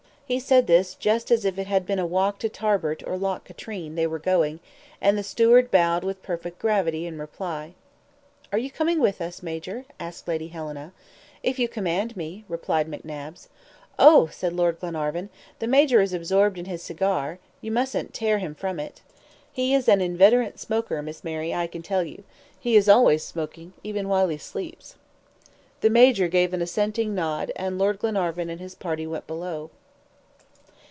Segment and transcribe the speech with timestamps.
[0.33, 3.43] He said this just as if it had been a walk to Tarbert or Loch
[3.43, 4.61] Katrine they were going,
[5.01, 7.73] and the steward bowed with perfect gravity in reply.
[8.49, 10.93] "Are you coming with us, Major?" asked Lady Helena.
[11.43, 13.49] "If you command me," replied McNabbs.
[13.99, 15.29] "Oh!" said Lord Glenarvan;
[15.59, 19.01] "the Major is absorbed in his cigar; you mustn't tear him from it.
[19.51, 22.23] He is an inveterate smoker, Miss Mary, I can tell you.
[22.57, 24.95] He is always smoking, even while he sleeps."
[25.81, 29.71] The Major gave an assenting nod, and Lord Glenarvan and his party went below.